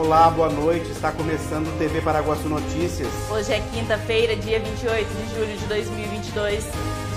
[0.00, 0.90] Olá, boa noite.
[0.90, 3.06] Está começando o TV Paraguaçu Notícias.
[3.30, 6.64] Hoje é quinta-feira, dia 28 de julho de 2022,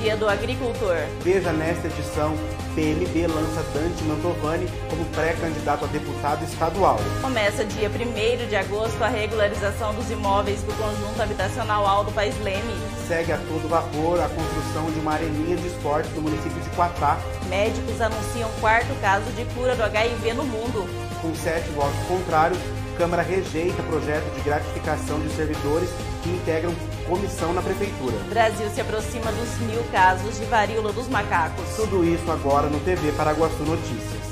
[0.01, 0.97] dia do agricultor.
[1.21, 2.35] Veja nesta edição,
[2.75, 6.97] PMB lança Dante Mantovani como pré-candidato a deputado estadual.
[7.21, 12.75] Começa dia 1 de agosto a regularização dos imóveis do conjunto habitacional Aldo Paes Leme.
[13.07, 17.17] Segue a todo vapor a construção de uma areninha de esporte no município de Quatá.
[17.47, 20.85] Médicos anunciam quarto caso de cura do HIV no mundo
[21.23, 22.59] com sete votos contrários,
[22.97, 25.89] Câmara rejeita projeto de gratificação de servidores
[26.21, 26.71] que integram
[27.07, 28.15] comissão na Prefeitura.
[28.29, 31.75] Brasil se aproxima dos mil casos de varíola dos macacos.
[31.75, 34.23] Tudo isso agora no TV Paraguaçu Notícias.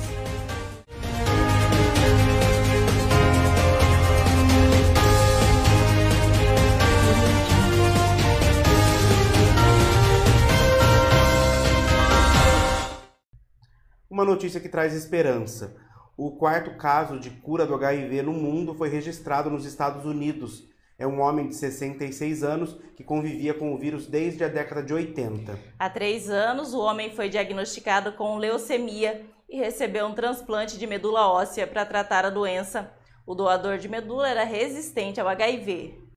[14.07, 15.75] Uma notícia que traz esperança.
[16.23, 20.69] O quarto caso de cura do HIV no mundo foi registrado nos Estados Unidos.
[20.95, 24.93] É um homem de 66 anos que convivia com o vírus desde a década de
[24.93, 25.57] 80.
[25.79, 31.27] Há três anos, o homem foi diagnosticado com leucemia e recebeu um transplante de medula
[31.27, 32.93] óssea para tratar a doença.
[33.25, 36.10] O doador de medula era resistente ao HIV.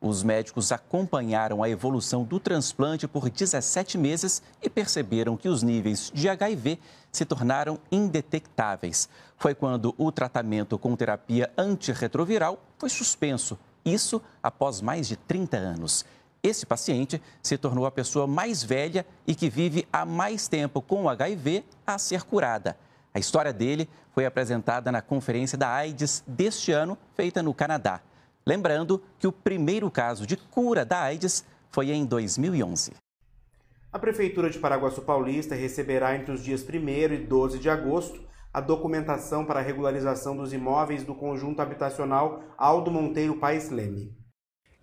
[0.00, 6.12] Os médicos acompanharam a evolução do transplante por 17 meses e perceberam que os níveis
[6.14, 6.78] de HIV
[7.10, 9.08] se tornaram indetectáveis.
[9.38, 13.58] Foi quando o tratamento com terapia antirretroviral foi suspenso.
[13.84, 16.04] Isso após mais de 30 anos.
[16.42, 21.08] Esse paciente se tornou a pessoa mais velha e que vive há mais tempo com
[21.08, 22.76] HIV a ser curada.
[23.14, 28.02] A história dele foi apresentada na Conferência da AIDS deste ano, feita no Canadá.
[28.48, 32.92] Lembrando que o primeiro caso de cura da AIDS foi em 2011.
[33.92, 38.20] A Prefeitura de Paraguaçu Paulista receberá entre os dias 1 e 12 de agosto
[38.54, 44.14] a documentação para a regularização dos imóveis do conjunto habitacional Aldo Monteiro Paes Leme.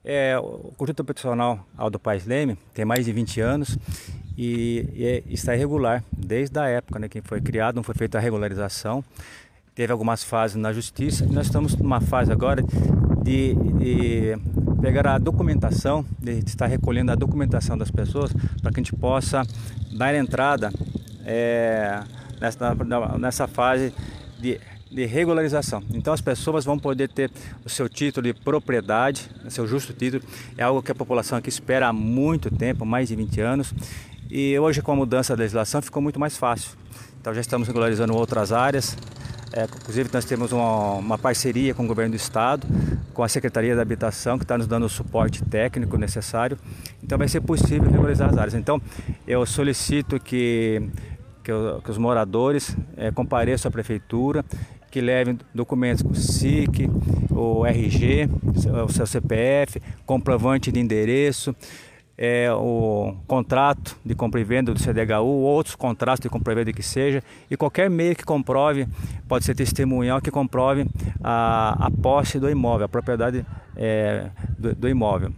[0.04, 3.78] É, o conjunto habitacional Aldo Paes Leme tem mais de 20 anos
[4.38, 8.18] e, e é, está irregular desde a época né, que foi criado, não foi feita
[8.18, 9.02] a regularização.
[9.74, 12.62] Teve algumas fases na justiça e nós estamos numa fase agora
[13.24, 14.38] de, de
[14.82, 19.44] pegar a documentação, de estar recolhendo a documentação das pessoas para que a gente possa
[19.98, 20.72] dar entrada
[21.26, 22.02] é,
[22.40, 22.76] nessa,
[23.18, 23.94] nessa fase
[24.40, 24.60] de,
[24.92, 25.82] de regularização.
[25.94, 27.32] Então as pessoas vão poder ter
[27.64, 30.22] o seu título de propriedade, o seu justo título,
[30.58, 33.74] é algo que a população aqui espera há muito tempo, mais de 20 anos,
[34.30, 36.72] e hoje com a mudança da legislação ficou muito mais fácil.
[37.22, 38.98] Então já estamos regularizando outras áreas,
[39.56, 42.68] é, inclusive, nós temos uma, uma, parceria com o governo do estado,
[43.14, 46.58] com a Secretaria da Habitação, que está nos dando o suporte técnico necessário.
[47.04, 48.56] Então, vai ser possível regularizar as áreas.
[48.56, 48.82] Então,
[49.28, 50.82] eu solicito que,
[51.44, 51.52] que,
[51.84, 54.44] que os moradores é, compareçam à prefeitura,
[54.90, 56.90] que levem documentos com o SIC,
[57.30, 58.28] o RG,
[58.88, 61.56] o seu CPF, comprovante de endereço,
[62.18, 66.74] é, o contrato de compra e venda do CDHU, outros contratos de compra e venda
[66.74, 68.88] que seja, e qualquer meio que comprove,
[69.28, 70.86] pode ser testemunhal que comprove
[71.24, 75.32] a, a posse do imóvel, a propriedade é, do, do, imóvel.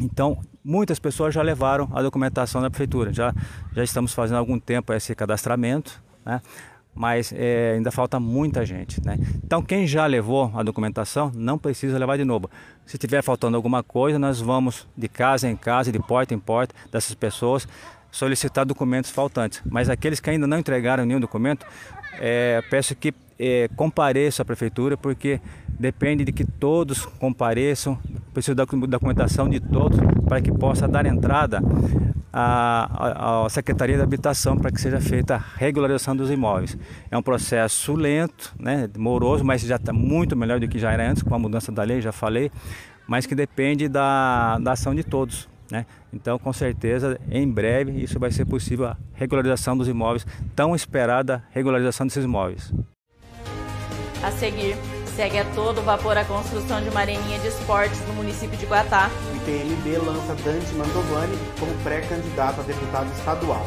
[0.00, 3.34] Então, muitas pessoas já levaram a documentação da prefeitura, já,
[3.74, 6.40] já estamos fazendo há algum tempo esse cadastramento, né?
[6.98, 9.00] Mas é, ainda falta muita gente.
[9.06, 9.16] Né?
[9.44, 12.50] Então, quem já levou a documentação, não precisa levar de novo.
[12.84, 16.74] Se estiver faltando alguma coisa, nós vamos de casa em casa, de porta em porta
[16.90, 17.68] dessas pessoas,
[18.10, 19.62] solicitar documentos faltantes.
[19.64, 21.64] Mas aqueles que ainda não entregaram nenhum documento,
[22.18, 27.96] é, peço que é, compareçam à prefeitura, porque depende de que todos compareçam,
[28.34, 31.62] preciso da documentação de todos para que possa dar entrada
[32.40, 36.76] à Secretaria da Habitação para que seja feita a regularização dos imóveis.
[37.10, 41.10] É um processo lento, né, moroso, mas já está muito melhor do que já era
[41.10, 42.50] antes, com a mudança da lei, já falei,
[43.06, 45.48] mas que depende da, da ação de todos.
[45.70, 45.84] Né?
[46.12, 51.42] Então, com certeza, em breve, isso vai ser possível a regularização dos imóveis, tão esperada
[51.50, 52.72] regularização desses imóveis.
[54.22, 54.76] A seguir,
[55.18, 59.10] segue a todo vapor a construção de uma areninha de esportes no município de Guatá.
[59.34, 63.66] O PMB lança Dante Mantovani como pré-candidato a deputado estadual.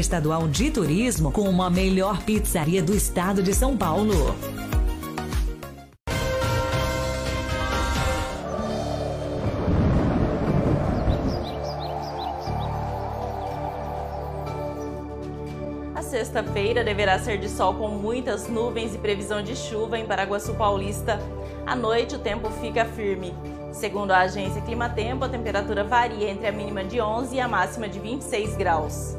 [0.01, 4.35] Estadual de Turismo como a melhor pizzaria do estado de São Paulo.
[15.93, 20.55] A sexta-feira deverá ser de sol com muitas nuvens e previsão de chuva em Paraguaçu
[20.55, 21.19] Paulista.
[21.63, 23.35] À noite, o tempo fica firme.
[23.71, 27.87] Segundo a agência Climatempo, a temperatura varia entre a mínima de 11 e a máxima
[27.87, 29.15] de 26 graus.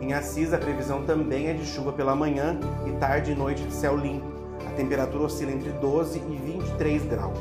[0.00, 3.74] Em Assis, a previsão também é de chuva pela manhã e tarde e noite de
[3.74, 4.26] céu limpo.
[4.66, 7.38] A temperatura oscila entre 12 e 23 graus.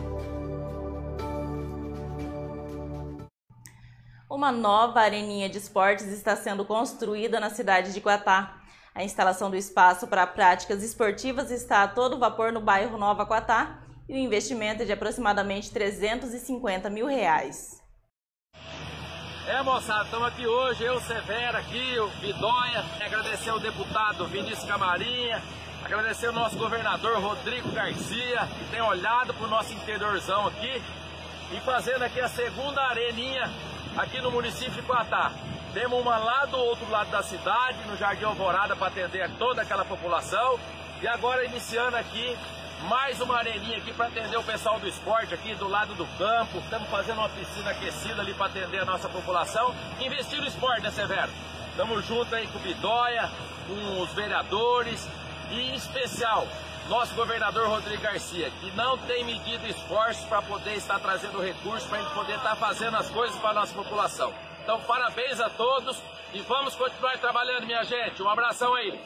[4.29, 8.57] Uma nova areninha de esportes está sendo construída na cidade de Quatá.
[8.93, 13.83] A instalação do espaço para práticas esportivas está a todo vapor no bairro Nova Quatá
[14.09, 17.76] e o investimento é de aproximadamente 350 mil reais.
[19.47, 25.41] É, moçada, estamos aqui hoje, eu, Severo, aqui, o Bidonha, agradecer ao deputado Vinícius Camarinha,
[25.85, 30.81] agradecer ao nosso governador Rodrigo Garcia, que tem olhado para o nosso interiorzão aqui
[31.53, 33.49] e fazendo aqui a segunda areninha
[33.95, 35.31] aqui no município de Quatá.
[35.73, 39.85] Temos uma lá do outro lado da cidade, no Jardim Alvorada, para atender toda aquela
[39.85, 40.59] população.
[41.01, 42.35] E agora iniciando aqui
[42.83, 46.59] mais uma areninha aqui para atender o pessoal do esporte aqui do lado do campo.
[46.59, 49.73] Estamos fazendo uma piscina aquecida ali para atender a nossa população.
[49.99, 51.31] Investir no esporte, né, Severo?
[51.69, 53.29] Estamos juntos aí com o Bidóia,
[53.67, 55.07] com os vereadores
[55.51, 56.47] e em especial
[56.87, 61.99] nosso governador Rodrigo Garcia, que não tem medido esforços para poder estar trazendo recursos para
[61.99, 64.33] a gente poder estar fazendo as coisas para a nossa população.
[64.63, 66.01] Então, parabéns a todos
[66.33, 68.21] e vamos continuar trabalhando, minha gente.
[68.21, 68.99] Um abração aí.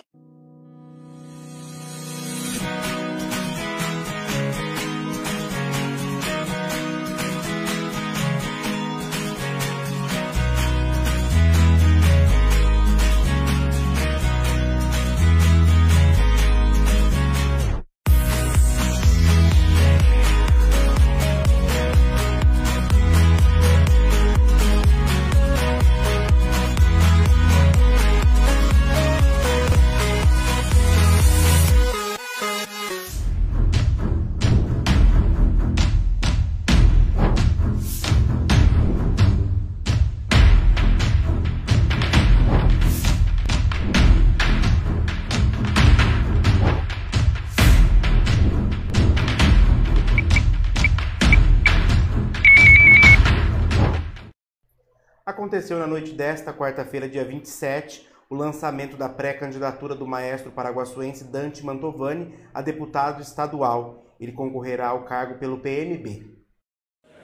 [55.42, 61.66] Aconteceu na noite desta quarta-feira, dia 27, o lançamento da pré-candidatura do maestro paraguaçuense Dante
[61.66, 64.06] Mantovani a deputado estadual.
[64.20, 66.38] Ele concorrerá ao cargo pelo PMB.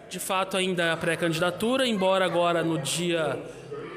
[0.10, 3.40] De fato, ainda é a pré-candidatura, embora agora no dia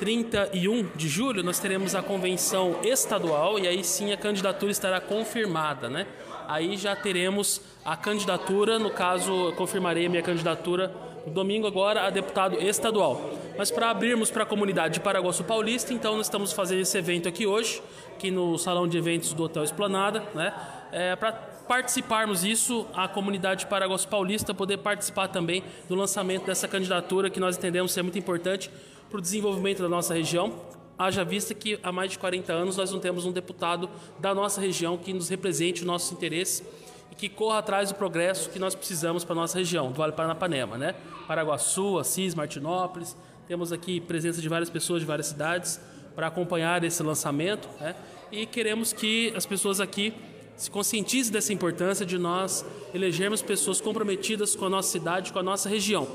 [0.01, 5.89] 31 de julho nós teremos a convenção estadual e aí sim a candidatura estará confirmada,
[5.89, 6.07] né?
[6.47, 10.93] Aí já teremos a candidatura, no caso, confirmarei a minha candidatura
[11.27, 13.31] domingo agora a deputado estadual.
[13.57, 17.29] Mas para abrirmos para a comunidade de Paraguaçu Paulista, então nós estamos fazendo esse evento
[17.29, 17.83] aqui hoje,
[18.15, 20.55] aqui no salão de eventos do Hotel Esplanada, né?
[20.93, 21.33] É, para
[21.71, 27.39] participarmos disso, a comunidade de Paraguaçu Paulista poder participar também do lançamento dessa candidatura que
[27.39, 28.71] nós entendemos ser muito importante
[29.09, 30.53] para o desenvolvimento da nossa região.
[30.99, 34.61] Haja vista que há mais de 40 anos nós não temos um deputado da nossa
[34.61, 36.80] região que nos represente o nosso interesse e
[37.21, 40.79] que corra atrás do progresso que nós precisamos para a nossa região, do Vale Paranapanema,
[40.79, 40.95] né?
[41.29, 43.15] Paraguaçu, Assis, Martinópolis.
[43.47, 45.79] Temos aqui presença de várias pessoas de várias cidades
[46.15, 47.95] para acompanhar esse lançamento, né?
[48.33, 50.15] E queremos que as pessoas aqui
[50.57, 55.43] se conscientize dessa importância de nós elegermos pessoas comprometidas com a nossa cidade, com a
[55.43, 56.09] nossa região.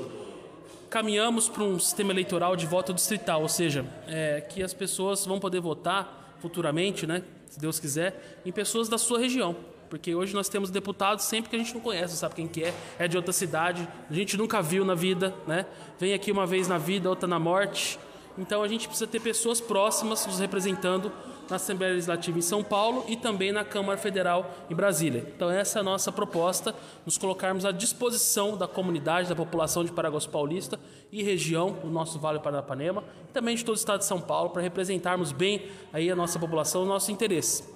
[0.90, 5.38] Caminhamos para um sistema eleitoral de voto distrital, ou seja, é, que as pessoas vão
[5.38, 9.54] poder votar futuramente, né, se Deus quiser, em pessoas da sua região.
[9.88, 12.74] Porque hoje nós temos deputados sempre que a gente não conhece, sabe quem que é,
[12.98, 15.66] é de outra cidade, a gente nunca viu na vida, né?
[15.98, 17.98] Vem aqui uma vez na vida, outra na morte.
[18.38, 21.10] Então a gente precisa ter pessoas próximas nos representando
[21.48, 25.32] na Assembleia Legislativa em São Paulo e também na Câmara Federal em Brasília.
[25.34, 26.74] Então essa é a nossa proposta,
[27.04, 30.78] nos colocarmos à disposição da comunidade, da população de Paraguaçu Paulista
[31.10, 34.20] e região, o nosso Vale do Paranapanema, e também de todo o estado de São
[34.20, 37.75] Paulo, para representarmos bem aí a nossa população, o nosso interesse.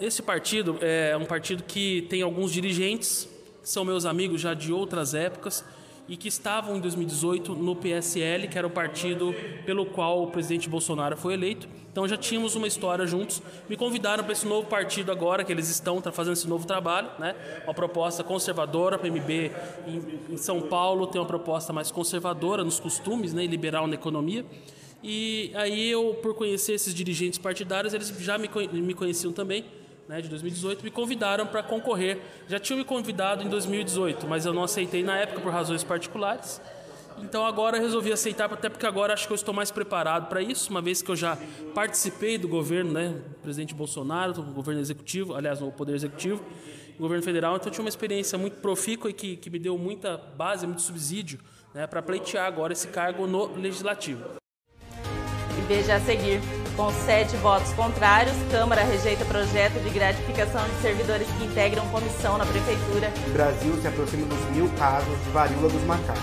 [0.00, 3.28] Esse partido é um partido que tem alguns dirigentes,
[3.62, 5.62] são meus amigos já de outras épocas,
[6.08, 9.34] e que estavam em 2018 no PSL, que era o partido
[9.66, 11.68] pelo qual o presidente Bolsonaro foi eleito.
[11.92, 13.42] Então já tínhamos uma história juntos.
[13.68, 17.36] Me convidaram para esse novo partido agora, que eles estão fazendo esse novo trabalho, né?
[17.64, 19.52] Uma proposta conservadora, PMB
[19.86, 23.44] em, em São Paulo tem uma proposta mais conservadora nos costumes, né?
[23.44, 24.46] E liberal na economia.
[25.04, 29.64] E aí eu, por conhecer esses dirigentes partidários, eles já me, me conheciam também
[30.08, 32.20] né, de 2018, me convidaram para concorrer.
[32.48, 36.60] Já tinham me convidado em 2018, mas eu não aceitei na época por razões particulares.
[37.18, 40.70] Então agora resolvi aceitar, até porque agora acho que eu estou mais preparado para isso,
[40.70, 41.36] uma vez que eu já
[41.74, 46.42] participei do governo, né, presidente Bolsonaro, do governo executivo, aliás, no poder executivo,
[46.98, 50.16] governo federal, então eu tinha uma experiência muito profícua e que, que me deu muita
[50.16, 51.40] base, muito subsídio
[51.74, 54.22] né, para pleitear agora esse cargo no legislativo.
[55.58, 56.40] E veja a seguir.
[56.80, 62.46] Com sete votos contrários, Câmara rejeita projeto de gratificação de servidores que integram comissão na
[62.46, 63.12] Prefeitura.
[63.26, 66.22] O Brasil se aproxima dos mil casos de varíola dos macacos.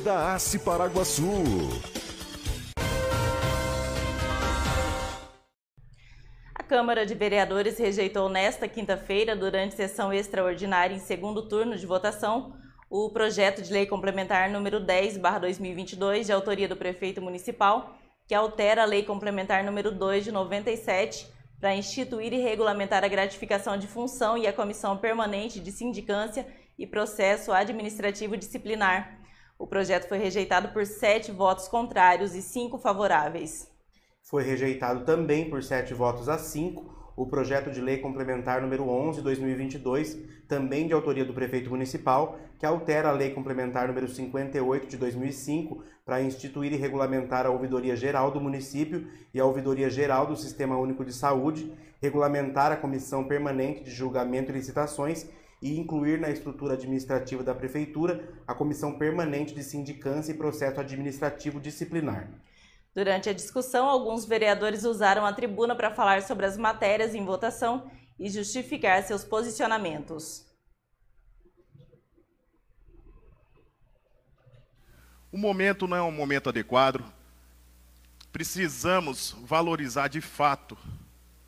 [0.01, 1.23] da ACE Paraguaçu.
[6.55, 12.53] A Câmara de Vereadores rejeitou nesta quinta-feira, durante sessão extraordinária em segundo turno de votação,
[12.89, 17.95] o projeto de lei complementar número 10/2022, de autoria do prefeito municipal,
[18.27, 21.27] que altera a lei complementar número 2 de 97
[21.59, 26.87] para instituir e regulamentar a gratificação de função e a comissão permanente de sindicância e
[26.87, 29.20] processo administrativo disciplinar.
[29.61, 33.71] O projeto foi rejeitado por sete votos contrários e cinco favoráveis.
[34.23, 39.19] Foi rejeitado também por sete votos a cinco o projeto de lei complementar número 11
[39.19, 44.87] de 2022, também de autoria do prefeito municipal, que altera a lei complementar número 58
[44.87, 50.25] de 2005 para instituir e regulamentar a ouvidoria geral do município e a ouvidoria geral
[50.25, 55.29] do Sistema Único de Saúde, regulamentar a comissão permanente de julgamento e licitações
[55.61, 61.59] e incluir na estrutura administrativa da prefeitura a comissão permanente de sindicância e processo administrativo
[61.59, 62.29] disciplinar.
[62.93, 67.89] Durante a discussão, alguns vereadores usaram a tribuna para falar sobre as matérias em votação
[68.19, 70.45] e justificar seus posicionamentos.
[75.31, 77.05] O momento não é um momento adequado.
[78.33, 80.77] Precisamos valorizar de fato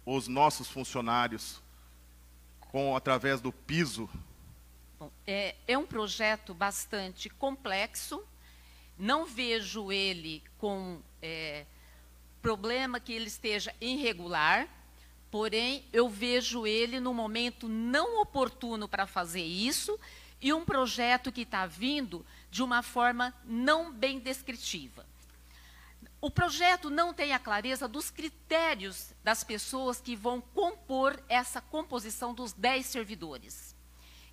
[0.05, 1.62] os nossos funcionários
[2.73, 4.09] com através do piso.
[4.99, 8.23] Bom, é, é um projeto bastante complexo.
[8.97, 11.67] Não vejo ele com é,
[12.41, 14.67] problema que ele esteja irregular,
[15.29, 19.99] porém eu vejo ele no momento não oportuno para fazer isso
[20.41, 25.05] e um projeto que está vindo de uma forma não bem descritiva.
[26.23, 32.33] O projeto não tem a clareza dos critérios das pessoas que vão compor essa composição
[32.33, 33.75] dos 10 servidores.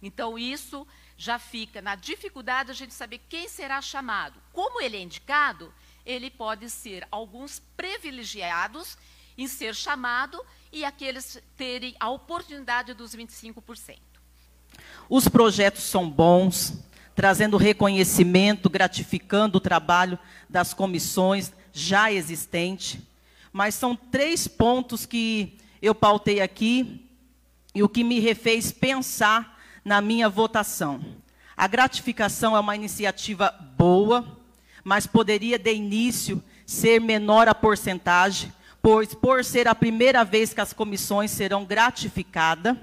[0.01, 4.41] Então, isso já fica na dificuldade de a gente saber quem será chamado.
[4.53, 5.75] Como ele é indicado,
[6.07, 8.97] ele pode ser alguns privilegiados
[9.37, 10.41] em ser chamado
[10.73, 13.99] e aqueles terem a oportunidade dos 25%.
[15.09, 16.73] Os projetos são bons,
[17.17, 20.17] trazendo reconhecimento, gratificando o trabalho
[20.49, 23.01] das comissões já existentes,
[23.53, 27.07] mas são três pontos que eu pautei aqui
[27.75, 31.05] e o que me refez pensar na minha votação.
[31.57, 34.39] A gratificação é uma iniciativa boa,
[34.83, 40.61] mas poderia de início ser menor a porcentagem, pois por ser a primeira vez que
[40.61, 42.77] as comissões serão gratificadas,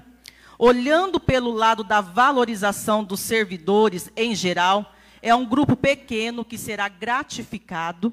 [0.58, 6.88] olhando pelo lado da valorização dos servidores em geral, é um grupo pequeno que será
[6.88, 8.12] gratificado,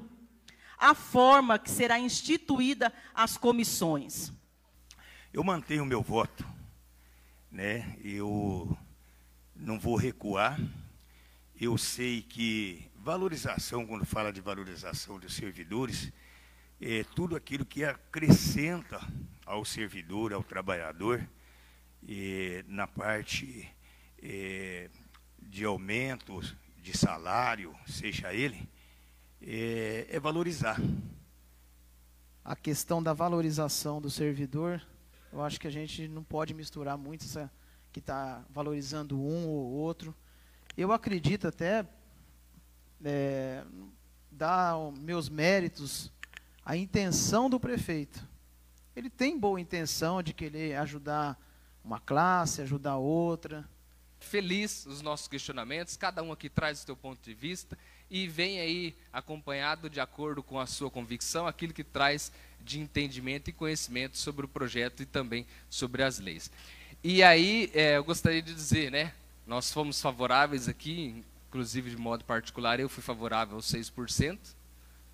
[0.78, 4.32] a forma que será instituída as comissões.
[5.34, 6.46] Eu mantenho o meu voto,
[7.52, 7.98] né?
[8.04, 8.78] Eu
[9.56, 10.60] não vou recuar.
[11.60, 16.12] Eu sei que Valorização, quando fala de valorização dos servidores,
[16.82, 19.00] é tudo aquilo que acrescenta
[19.46, 21.24] ao servidor, ao trabalhador,
[22.10, 23.72] é, na parte
[24.24, 24.90] é,
[25.40, 26.42] de aumento
[26.78, 28.68] de salário, seja ele,
[29.46, 30.82] é, é valorizar.
[32.44, 34.82] A questão da valorização do servidor,
[35.32, 37.52] eu acho que a gente não pode misturar muito essa
[37.92, 40.14] que está valorizando um ou outro.
[40.76, 41.86] Eu acredito até,
[43.04, 43.64] é,
[44.32, 46.12] dar meus méritos
[46.64, 48.28] à intenção do prefeito.
[48.96, 51.40] Ele tem boa intenção de querer ajudar
[51.84, 53.68] uma classe, ajudar outra.
[54.20, 57.78] Feliz os nossos questionamentos, cada um aqui traz o seu ponto de vista
[58.10, 63.50] e vem aí acompanhado de acordo com a sua convicção, aquilo que traz de entendimento
[63.50, 66.52] e conhecimento sobre o projeto e também sobre as leis.
[67.04, 69.14] E aí, é, eu gostaria de dizer, né,
[69.46, 74.40] nós fomos favoráveis aqui, inclusive de modo particular, eu fui favorável aos 6%,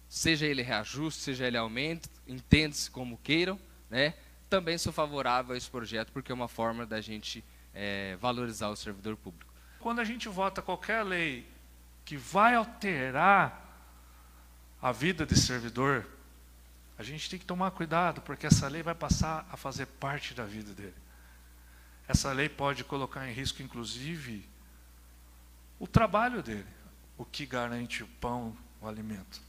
[0.08, 4.14] seja ele reajuste, seja ele aumento, entende-se como queiram, né?
[4.50, 8.76] Também sou favorável a esse projeto porque é uma forma da gente é, valorizar o
[8.76, 9.54] servidor público.
[9.80, 11.46] Quando a gente vota qualquer lei
[12.06, 13.60] que vai alterar
[14.82, 16.08] a vida de servidor,
[16.98, 20.46] a gente tem que tomar cuidado, porque essa lei vai passar a fazer parte da
[20.46, 20.96] vida dele.
[22.08, 24.48] Essa lei pode colocar em risco, inclusive,
[25.80, 26.68] o trabalho dele,
[27.18, 29.42] o que garante o pão, o alimento.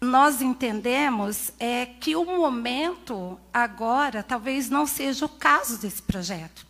[0.00, 6.66] Nós entendemos é que o momento agora talvez não seja o caso desse projeto.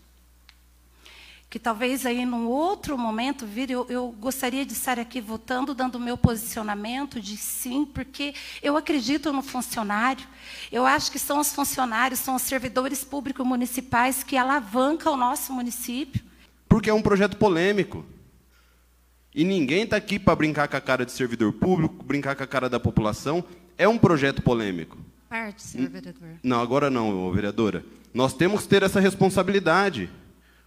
[1.56, 5.94] Que talvez aí num outro momento vir, eu, eu gostaria de estar aqui votando, dando
[5.94, 10.22] o meu posicionamento de sim, porque eu acredito no funcionário.
[10.70, 15.50] Eu acho que são os funcionários, são os servidores públicos municipais que alavancam o nosso
[15.50, 16.22] município.
[16.68, 18.04] Porque é um projeto polêmico.
[19.34, 22.46] E ninguém está aqui para brincar com a cara de servidor público, brincar com a
[22.46, 23.42] cara da população.
[23.78, 24.98] É um projeto polêmico.
[25.26, 26.28] Parte, senhor vereador.
[26.42, 27.82] Não, agora não, vereadora.
[28.12, 30.10] Nós temos que ter essa responsabilidade.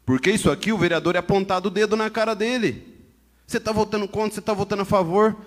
[0.09, 3.13] Porque isso aqui, o vereador é apontado o dedo na cara dele.
[3.45, 5.37] Você está votando contra, você está votando a favor,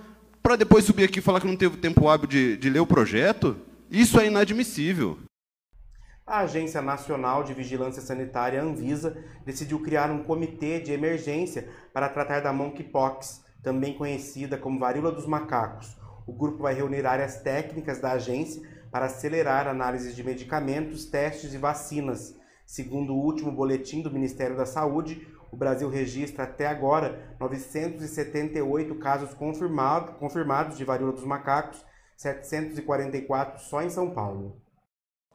[0.40, 2.86] para depois subir aqui e falar que não teve tempo hábil de, de ler o
[2.86, 3.56] projeto?
[3.90, 5.18] Isso é inadmissível.
[6.24, 12.38] A Agência Nacional de Vigilância Sanitária, Anvisa, decidiu criar um comitê de emergência para tratar
[12.38, 15.96] da monkeypox, também conhecida como varíola dos macacos.
[16.24, 21.58] O grupo vai reunir áreas técnicas da agência para acelerar análises de medicamentos, testes e
[21.58, 22.40] vacinas.
[22.64, 29.34] Segundo o último boletim do Ministério da Saúde, o Brasil registra até agora 978 casos
[29.34, 31.84] confirmado, confirmados de varíola dos macacos,
[32.16, 34.61] 744 só em São Paulo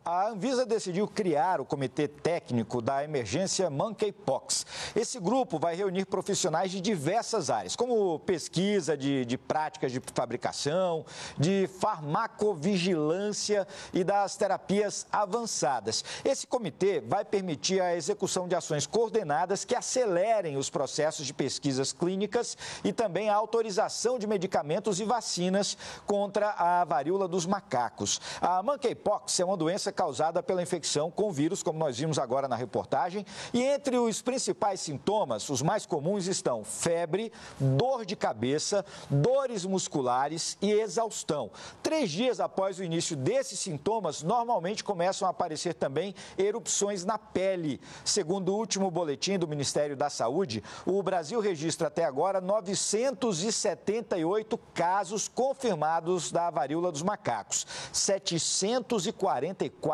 [0.07, 4.65] a Anvisa decidiu criar o Comitê Técnico da Emergência Monkeypox.
[4.95, 11.05] Esse grupo vai reunir profissionais de diversas áreas, como pesquisa de, de práticas de fabricação,
[11.37, 16.05] de farmacovigilância e das terapias avançadas.
[16.23, 21.91] Esse comitê vai permitir a execução de ações coordenadas que acelerem os processos de pesquisas
[21.91, 28.21] clínicas e também a autorização de medicamentos e vacinas contra a varíola dos macacos.
[28.39, 32.55] A monkeypox é uma doença causada pela infecção com vírus, como nós vimos agora na
[32.55, 33.25] reportagem.
[33.51, 40.55] E entre os principais sintomas, os mais comuns estão febre, dor de cabeça, dores musculares
[40.61, 41.49] e exaustão.
[41.81, 47.81] Três dias após o início desses sintomas, normalmente começam a aparecer também erupções na pele.
[48.05, 55.27] Segundo o último boletim do Ministério da Saúde, o Brasil registra até agora 978 casos
[55.27, 57.65] confirmados da varíola dos macacos.
[57.91, 59.86] 744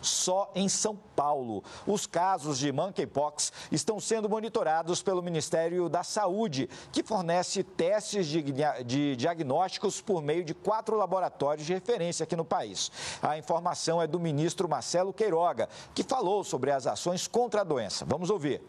[0.00, 1.62] só em São Paulo.
[1.86, 8.42] Os casos de monkeypox estão sendo monitorados pelo Ministério da Saúde, que fornece testes de,
[8.84, 12.90] de diagnósticos por meio de quatro laboratórios de referência aqui no país.
[13.22, 18.04] A informação é do ministro Marcelo Queiroga, que falou sobre as ações contra a doença.
[18.04, 18.60] Vamos ouvir.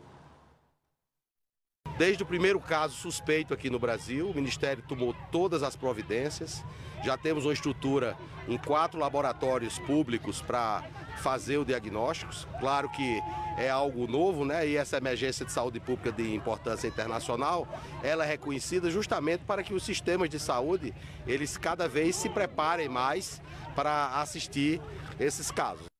[1.97, 6.63] Desde o primeiro caso suspeito aqui no Brasil, o Ministério tomou todas as providências.
[7.03, 10.83] Já temos uma estrutura em quatro laboratórios públicos para
[11.17, 12.31] fazer o diagnóstico.
[12.59, 13.21] Claro que
[13.57, 14.67] é algo novo, né?
[14.67, 17.67] E essa emergência de saúde pública de importância internacional,
[18.01, 20.93] ela é reconhecida justamente para que os sistemas de saúde,
[21.27, 23.39] eles cada vez se preparem mais
[23.75, 24.81] para assistir
[25.19, 25.92] esses casos.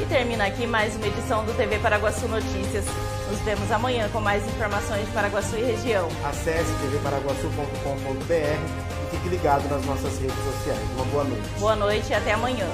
[0.00, 2.86] E termina aqui mais uma edição do TV Paraguaçu Notícias.
[3.30, 6.08] Nos vemos amanhã com mais informações de Paraguaçu e região.
[6.24, 10.80] Acesse tvparaguaçu.com.br e fique ligado nas nossas redes sociais.
[10.94, 11.48] Uma boa noite.
[11.58, 12.66] Boa noite e até amanhã.